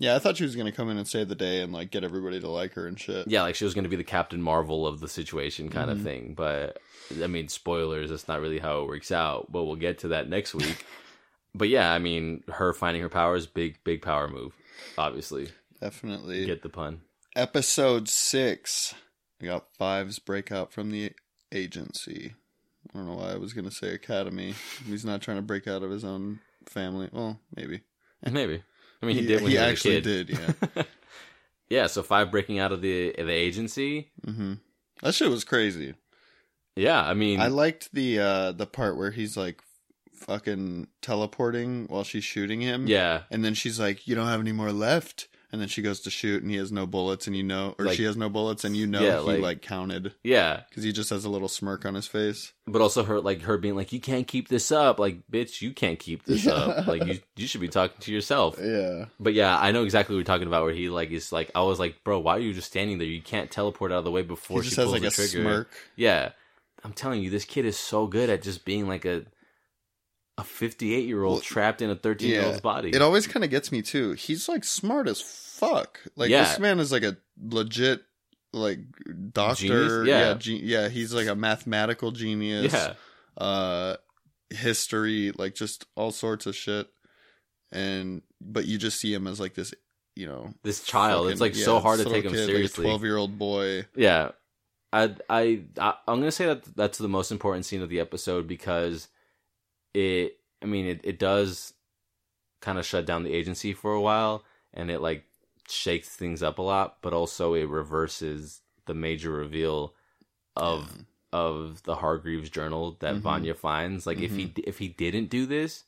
[0.00, 2.04] Yeah, I thought she was gonna come in and save the day and like get
[2.04, 3.26] everybody to like her and shit.
[3.28, 5.92] yeah, like she was gonna be the Captain Marvel of the situation kind Mhm.
[5.92, 6.34] of thing.
[6.34, 6.78] But
[7.22, 9.50] I mean, spoilers, that's not really how it works out.
[9.50, 10.84] But we'll get to that next week.
[11.54, 14.52] but yeah, I mean, her finding her powers, big, big power move.
[14.96, 15.48] Obviously,
[15.80, 16.46] Definitely.
[16.46, 17.00] get the pun.
[17.34, 18.94] Episode six.
[19.40, 21.12] We got Fives breakout from the
[21.52, 22.34] agency.
[22.92, 24.54] I don't know why I was gonna say academy.
[24.86, 27.08] He's not trying to break out of his own family.
[27.12, 27.80] Well, maybe.
[28.28, 28.62] Maybe.
[29.02, 30.26] I mean, he, did when he, he was actually a kid.
[30.26, 30.38] did,
[30.76, 30.82] yeah.
[31.68, 31.86] yeah.
[31.86, 34.10] So five breaking out of the the agency.
[34.24, 34.54] hmm
[35.02, 35.94] That shit was crazy.
[36.76, 39.62] Yeah, I mean, I liked the uh the part where he's like
[40.14, 42.86] fucking teleporting while she's shooting him.
[42.88, 46.00] yeah, And then she's like, "You don't have any more left." And then she goes
[46.00, 48.28] to shoot, and he has no bullets, and you know, or Like- she has no
[48.28, 50.64] bullets, and you know Yeah, he like- like, counted yeah.
[50.68, 52.52] because he just has a little smirk on his face.
[52.66, 55.72] but also her like her being like you can't keep this up like bitch you
[55.72, 59.06] can't keep this up like you you should be talking to yourself Yeah.
[59.18, 61.62] but yeah i know exactly what you're talking about where he like is like i
[61.62, 64.10] was like bro why are you just standing there you can't teleport out of the
[64.10, 65.70] way before he she has pulls like the a trigger smirk.
[65.96, 66.32] yeah
[66.84, 69.22] i'm telling you this kid is so good at just being like a
[70.38, 73.44] a 58 year old Well, trapped in a 13 year old's body It always kind
[73.44, 74.12] of gets me too.
[74.12, 76.00] He's like smart as fuck.
[76.16, 76.44] Like Yeah.
[76.44, 78.02] this man is like a legit
[78.52, 78.78] like
[79.32, 80.04] doctor.
[80.04, 80.06] Genius?
[80.08, 80.38] Yeah.
[80.40, 80.88] yeah, yeah.
[80.88, 82.72] He's like a mathematical genius.
[82.72, 82.94] yeah
[83.36, 83.96] Uh,
[84.50, 86.88] history, like just all sorts of shit.
[87.70, 89.74] And but you just see him as like this,
[90.16, 92.88] you know, this child it's fucking- like so hard to take him kid, seriously Like
[92.88, 93.84] a twelve-year-old boy.
[93.94, 94.30] Yeah,
[94.92, 98.46] I, I, I, I'm gonna say that that's the most important scene of the episode
[98.48, 99.08] because
[99.94, 100.38] it.
[100.62, 101.72] I mean, it, it does
[102.60, 105.24] kind of shut down the agency for a while, and it like
[105.68, 109.94] shakes things up a lot, but also it reverses the major reveal
[110.56, 110.90] of
[111.32, 113.20] of the Hargreaves journal that Mhm.
[113.20, 114.06] Vanya finds.
[114.06, 115.84] Like, if he if he didn't do this.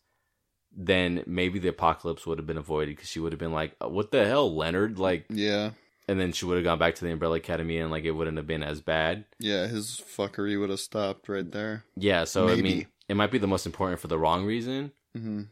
[0.73, 4.13] Then maybe the apocalypse would have been avoided because she would have been like, "What
[4.13, 5.73] the hell, Leonard?" Like, Yeah,
[6.07, 8.37] and then she would have gone back to the Umbrella Academy, and like it wouldn't
[8.37, 9.25] have been as bad.
[9.41, 9.67] yeah.
[9.67, 11.85] His fuckery would have stopped right there.
[11.97, 12.87] Yeah, so I mean, Maybe.
[13.11, 15.43] It might be the most important for the wrong reason, hmm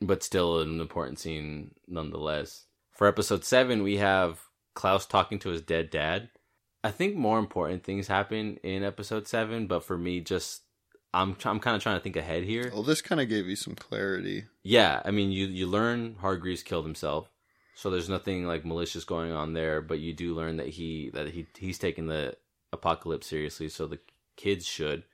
[0.00, 2.66] but still an important scene nonetheless.
[2.92, 4.40] For episode seven, we have
[4.74, 6.28] Klaus talking to his dead dad.
[6.82, 10.62] I think more important things happen in episode seven, but for me, just
[11.14, 12.70] I'm I'm kind of trying to think ahead here.
[12.72, 14.44] Well, this kind of gave you some clarity.
[14.64, 17.30] Yeah, I mean, you you learn Hargreaves killed himself,
[17.76, 19.80] so there's nothing like malicious going on there.
[19.80, 22.36] But you do learn that he that he he's taking the
[22.72, 24.00] apocalypse seriously, so the
[24.36, 25.04] kids should.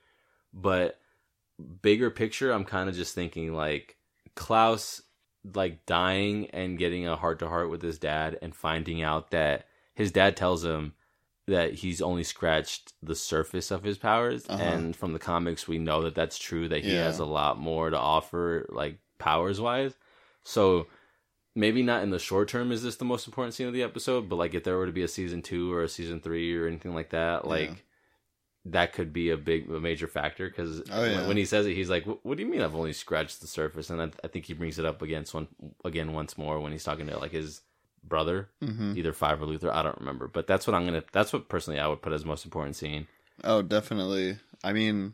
[0.53, 0.99] But
[1.81, 3.97] bigger picture, I'm kind of just thinking like
[4.35, 5.01] Klaus
[5.55, 9.65] like dying and getting a heart to heart with his dad and finding out that
[9.95, 10.93] his dad tells him
[11.47, 14.61] that he's only scratched the surface of his powers Uh-huh.
[14.63, 17.05] and from the comics we know that that's true that he Yeah.
[17.05, 19.95] has a lot more to offer like powers wise
[20.43, 20.85] so
[21.55, 24.29] maybe not in the short term is this the most important scene of the episode
[24.29, 26.67] but like if there were to be a season 2 or a season 3 or
[26.67, 27.75] anything like that like Yeah.
[28.65, 31.25] That could be a big a major factor because Oh, yeah.
[31.27, 33.89] when he says it he's like "What- do you mean i've only scratched the surface
[33.89, 35.47] and i, I think he brings it up against one
[35.83, 37.61] again once more when he's talking to like his
[38.03, 41.33] brother hmm either five or luther i don't remember but that's what i'm gonna that's
[41.33, 43.07] what personally i would put as most important scene
[43.43, 44.37] Oh, definitely.
[44.63, 45.13] I mean,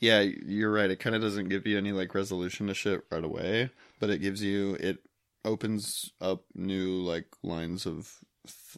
[0.00, 0.90] yeah, you're right.
[0.90, 4.18] It kind of doesn't give you any like resolution to shit right away, but it
[4.18, 4.98] gives you it
[5.44, 8.18] opens up new like lines of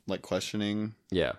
[0.06, 1.32] like questioning, yeah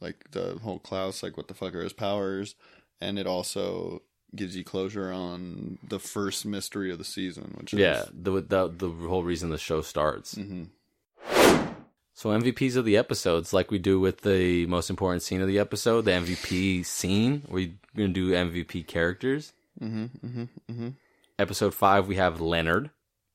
[0.00, 2.54] like the whole Klaus, like what the fuck are his powers,
[3.00, 4.02] and it also
[4.34, 8.68] gives you closure on the first mystery of the season, which is yeah the, the
[8.68, 10.64] the whole reason the show starts hmm
[12.14, 15.58] So MVPs of the episodes, like we do with the most important scene of the
[15.58, 17.42] episode, the MVP scene.
[17.48, 19.52] We're gonna do MVP characters.
[19.78, 20.88] hmm hmm hmm
[21.38, 22.90] Episode five, we have Leonard,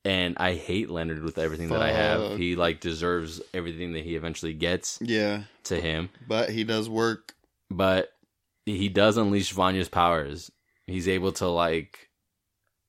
[0.05, 2.37] and I hate Leonard with everything that I have.
[2.37, 7.33] He like deserves everything that he eventually gets Yeah, to him, but he does work.
[7.69, 8.11] but
[8.65, 10.51] he does unleash Vanya's powers.
[10.87, 12.09] He's able to like,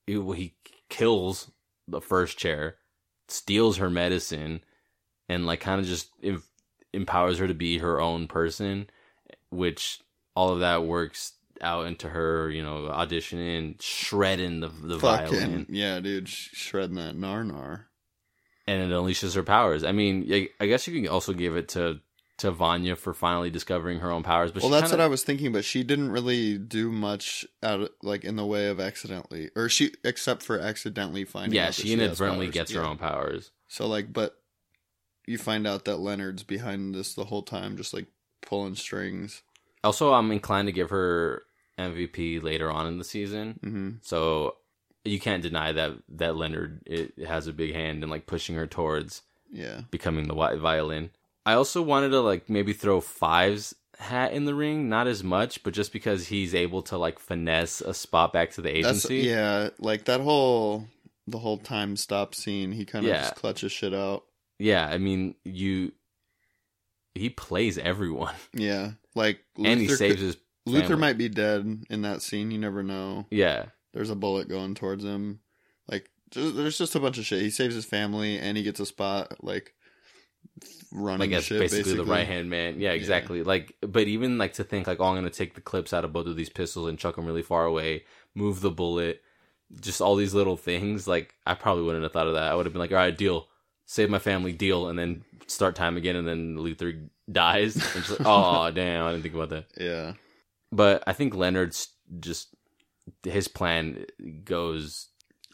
[0.06, 0.54] he, he
[0.90, 1.50] kills
[1.88, 2.76] the first chair,
[3.28, 4.62] steals her medicine,
[5.28, 6.42] and like kind of just em-
[6.92, 8.88] empowers her to be her own person,
[9.50, 10.00] which
[10.36, 15.66] all of that works out into her, you know, auditioning, shredding the the Fucking violin,
[15.68, 17.84] yeah, dude, shredding that narnar.
[18.66, 19.84] and it unleashes her powers.
[19.84, 22.00] I mean, I, guess you can also give it to
[22.38, 24.50] to Vanya for finally discovering her own powers.
[24.50, 27.80] But well, that's kinda, what I was thinking, but she didn't really do much out
[27.80, 31.54] of, like in the way of accidentally, or she except for accidentally finding.
[31.54, 33.52] yeah, she has inadvertently gets her own powers.
[33.68, 34.36] So like, but
[35.26, 38.06] you find out that Leonard's behind this the whole time, just like
[38.40, 39.42] pulling strings.
[39.84, 41.44] Also, I'm inclined to give her
[41.78, 43.58] MVP later on in the season.
[43.62, 44.56] hmm So
[45.04, 48.66] you can't deny that that Leonard it has a big hand in like pushing her
[48.66, 51.10] towards Yeah, becoming the violin.
[51.44, 55.62] I also wanted to like maybe throw fives hat in the ring, not as much,
[55.64, 59.16] but just because he's able to like finesse a spot back to the that's agency.
[59.28, 60.86] yeah, like that whole
[61.26, 62.72] the whole time stop scene.
[62.72, 63.22] He kind of Yeah.
[63.22, 64.24] just clutches shit out.
[64.58, 65.92] Yeah, I mean, you
[67.14, 71.00] he plays everyone Yeah, like and he saves could- his Luther family.
[71.00, 72.50] might be dead in that scene.
[72.50, 73.26] You never know.
[73.30, 73.66] yeah.
[73.92, 75.40] There's a bullet going towards him.
[75.86, 77.42] Like just, there's just a bunch of shit.
[77.42, 79.74] He saves his family and he gets a spot like
[80.92, 81.60] running like as shit.
[81.60, 82.80] basically, Basically, the right hand man.
[82.80, 83.42] Yeah, exactly.
[83.42, 86.12] Like, but even like to think like, oh, I'm gonna take the clips out of
[86.12, 89.20] both of these pistols and chuck them really far away, move the bullet,
[89.80, 91.06] just all these little things.
[91.06, 92.50] Like, I probably wouldn't have thought of that.
[92.50, 93.48] I would have been like, all right, deal,
[93.86, 96.94] save my family, deal, and then start time again, and then Luther
[97.30, 97.76] dies.
[97.94, 99.66] And just like, oh damn, I didn't think about that.
[99.78, 100.12] Yeah,
[100.72, 102.48] But I think Leonard's just
[103.22, 104.06] his plan
[104.44, 105.08] goes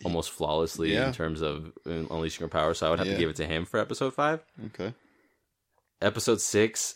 [0.04, 1.08] almost flawlessly Yeah.
[1.08, 2.72] in terms of unleashing her power.
[2.74, 3.14] So I would have Yeah.
[3.14, 4.40] to give it to him for episode five.
[4.66, 4.94] okay.
[6.00, 6.94] episode six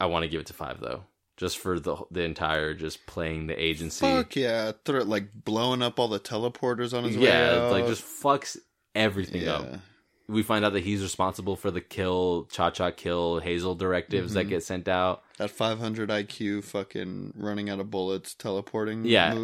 [0.00, 1.04] i want to give it to five though
[1.36, 4.72] just for the the entire just playing the agency Fuck yeah!
[4.84, 8.56] Throw like blowing up all the teleporters on his way yeah like just fucks
[8.96, 9.52] everything yeah.
[9.52, 9.80] up
[10.30, 14.50] we find out that he's responsible for the kill cha-cha kill hazel directives that Mhm.
[14.50, 15.22] get sent out.
[15.38, 19.34] That 500 IQ fucking running out of bullets teleporting yeah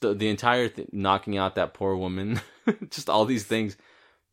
[0.00, 2.40] the, the entire th- knocking out that poor woman.
[2.90, 3.76] Just all these things.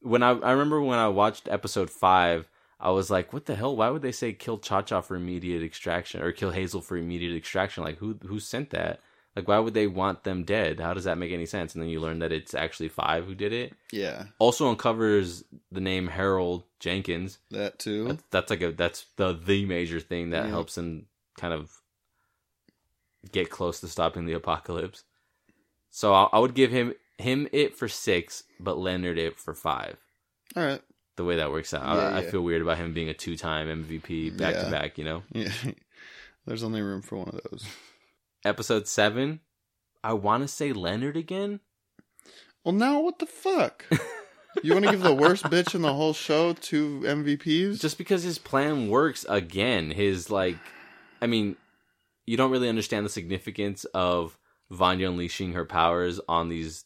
[0.02, 2.50] When I, I remember when i watched episode five
[2.80, 3.76] i was like what the hell?
[3.76, 7.84] Why would they say kill cha-cha for immediate extraction or kill hazel for immediate extraction?
[7.84, 9.00] Like who who sent that
[9.36, 11.90] like why would they want them dead how does that make any sense and then
[11.90, 16.64] you learn that it's actually five who did it Yeah, also uncovers the name harold
[16.80, 18.08] jenkins that too.
[18.08, 20.50] that's, that's like a that's the the major thing that Yeah.
[20.52, 21.72] helps him kind of
[23.32, 25.04] get close to stopping the apocalypse.
[25.90, 29.98] So I, I would give him him it for six, but Leonard it for five.
[30.56, 30.82] All right.
[31.16, 33.38] The way that works out, Yeah, I, I feel weird about him being a two
[33.38, 34.64] time MVP back Yeah.
[34.66, 34.98] to back.
[34.98, 35.52] You know, Yeah.
[36.46, 37.66] There's only room for one of those.
[38.46, 39.40] episode seven.
[40.04, 41.60] I want to say Leonard again.
[42.64, 43.86] Well, now what the fuck?
[44.62, 47.80] You want to give the worst bitch in the whole show two MVPs?
[47.80, 50.58] just because his plan works again his like
[51.22, 51.56] i mean
[52.26, 54.38] you don't really understand the significance of
[54.70, 56.86] vanya unleashing her powers on these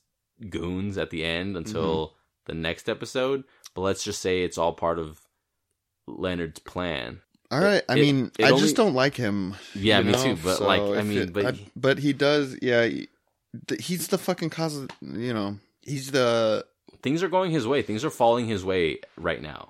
[0.49, 1.65] goons at the end mm-hmm.
[1.65, 3.43] until the next episode
[3.73, 5.21] but let's just say it's all part of
[6.07, 7.19] leonard's plan
[7.51, 7.81] All right.
[7.87, 9.55] I mean, it I only- just don't like him.
[9.73, 10.23] yeah me know?
[10.23, 12.57] too but So like i mean it- but I- but he does.
[12.61, 12.85] Yeah.
[12.85, 13.07] he-
[13.79, 16.65] he's the fucking cause of you know he's the
[17.03, 17.81] Things are going his way.
[17.83, 19.69] Things are falling his way right now.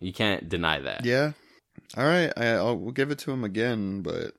[0.00, 1.04] You can't deny that.
[1.04, 1.32] yeah.
[1.96, 4.34] All right, I, I'll we'll give it to him again, but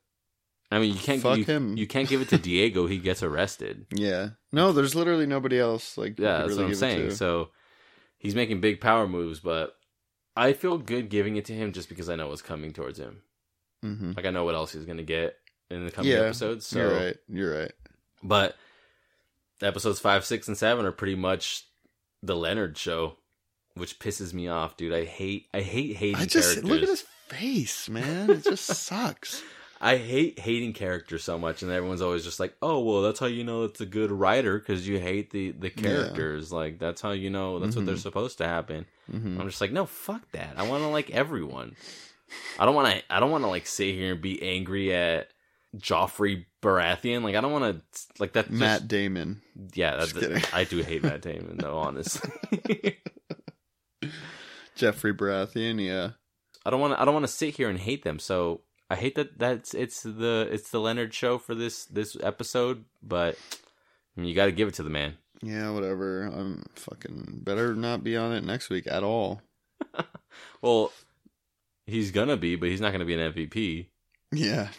[0.71, 1.77] I mean, you can't Fuck you, him.
[1.77, 2.87] you can't give it to Diego.
[2.87, 3.85] He gets arrested.
[3.91, 5.97] yeah, no, there's literally nobody else.
[5.97, 7.11] Like, Yeah, that's really what I'm saying.
[7.11, 7.49] So
[8.19, 9.73] he's making big power moves, but
[10.35, 13.21] I feel good giving it to him just because I know what's coming towards him.
[13.83, 14.15] Mhm.
[14.15, 15.35] Like I know what else he's gonna get
[15.69, 16.65] in the coming Yeah, episodes.
[16.67, 17.17] So, You're right.
[17.27, 17.71] You're right.
[18.23, 18.55] but
[19.61, 21.65] episodes five, six, and seven are pretty much
[22.23, 23.17] the Leonard show,
[23.75, 24.93] which pisses me off, dude.
[24.93, 26.63] I hate I hate hating I just characters.
[26.69, 28.29] look at his face, man.
[28.29, 29.43] It just sucks.
[29.81, 33.27] I hate hating characters so much, and everyone's always just like, "Oh, well, that's how
[33.27, 35.81] you know it's a good writer because you hate the the Yeah.
[35.81, 36.51] characters.
[36.51, 37.99] Like that's how you know that's what they're Mhm.
[37.99, 40.55] supposed to happen." hmm I'm just like, no, fuck that.
[40.57, 41.75] I want to like everyone.
[42.59, 43.01] I don't want to.
[43.13, 45.29] I don't want to like sit here and be angry at
[45.77, 47.23] Joffrey Baratheon.
[47.23, 48.47] Like I don't want to like that.
[48.49, 49.41] just- Matt Damon.
[49.73, 50.53] yeah, Just that.
[50.53, 51.77] I do hate Matt Damon though.
[51.77, 52.29] Honestly,
[54.75, 56.11] Jeffrey Baratheon, yeah.
[56.65, 57.01] I don't want to.
[57.01, 58.19] I don't want to sit here and hate them.
[58.19, 59.37] So I hate that.
[59.37, 62.85] That's it's the it's the Leonard show for this this episode.
[63.03, 63.37] But
[64.17, 65.17] I mean, you got to give it to the man.
[65.41, 66.23] Yeah, whatever.
[66.23, 69.41] I'm fucking better not be on it next week at all.
[70.61, 70.91] Well,
[71.85, 73.87] he's gonna be, but he's not gonna be an MVP.
[74.31, 74.69] Yeah.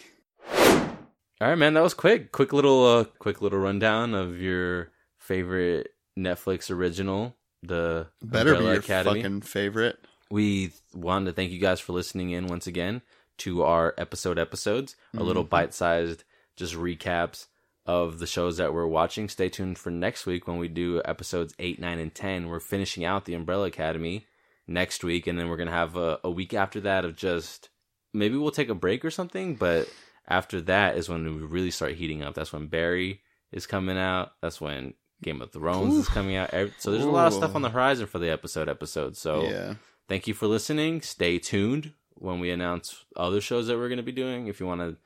[0.54, 2.32] All right, man, that was quick.
[2.32, 8.64] Quick little, uh, quick little rundown of your favorite Netflix original, the Better Umbrella be
[8.74, 9.22] your Academy.
[9.22, 9.98] fucking favorite.
[10.30, 13.02] We wanted to thank you guys for listening in once again
[13.41, 15.51] to our episode episodes, our little Mhm.
[15.51, 16.24] bite-sized
[16.57, 17.47] just recaps
[17.86, 19.28] of the shows that we're watching.
[19.28, 22.49] Stay tuned for next week when we do episodes eight, nine, and ten.
[22.49, 24.26] We're finishing out the Umbrella Academy
[24.66, 27.70] next week, and then we're gonna have a, a week after that of just
[28.12, 29.57] maybe we'll take a break or something.
[29.57, 29.88] But
[30.28, 32.34] after that is when we really start heating up.
[32.34, 34.32] That's when Barry is coming out.
[34.43, 36.51] That's when Game of Thrones is coming out.
[36.78, 39.18] So there's a lot of stuff on the horizon for the episode episodes.
[39.18, 39.74] So yeah.
[40.09, 41.01] thank you for listening.
[41.03, 44.46] Stay tuned when we announce other shows that we're going to be doing.
[44.46, 44.96] If you want to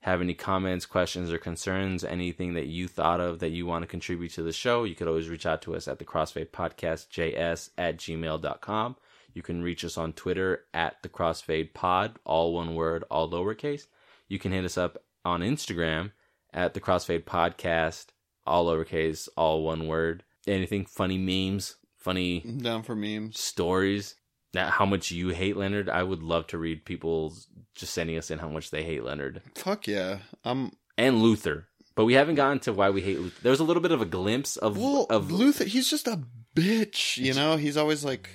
[0.00, 3.86] have any comments, questions, or concerns, anything that you thought of that you want to
[3.86, 7.08] contribute to the show, you could always reach out to us at the Crossfade Podcast
[7.08, 8.96] JS at gmail.com.
[9.32, 13.86] You can reach us on Twitter at the Crossfade Pod, all one word, all lowercase.
[14.28, 16.12] You can hit us up on Instagram
[16.52, 18.06] at the Crossfade Podcast,
[18.46, 20.22] all lowercase, all one word.
[20.46, 23.40] Anything funny memes, funny I'm down for memes.
[23.40, 24.16] stories
[24.54, 25.88] how much you hate Leonard.
[25.88, 27.34] I would love to read people
[27.74, 30.18] just sending us in how much they hate Leonard Fuck yeah.
[30.44, 31.66] I'm and Luther.
[31.96, 33.42] But we haven't gotten to why we hate Luther.
[33.42, 36.20] There was a little bit of a glimpse of well of Luther he's just a
[36.54, 37.56] bitch, you know?
[37.56, 38.30] He's always like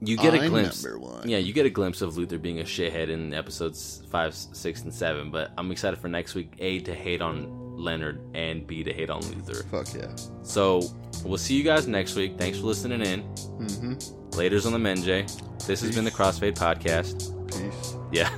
[0.00, 0.84] you get a I'm glimpse.
[0.84, 1.28] number one.
[1.28, 4.92] Yeah, you get a glimpse of Luther being a shithead in episodes five, six, and
[4.92, 5.30] seven.
[5.30, 6.52] But I'm excited for next week.
[6.58, 9.62] A to hate on Leonard and B to hate on Luther.
[9.64, 10.14] Fuck yeah.
[10.42, 10.82] So
[11.24, 12.36] we'll see you guys next week.
[12.36, 13.22] Thanks for listening in.
[13.22, 14.25] Mm-hmm.
[14.36, 15.26] Later's on the Menjay.
[15.66, 17.32] This has been the Crossfade Podcast.
[17.50, 17.96] Peace.
[18.12, 18.30] Yeah.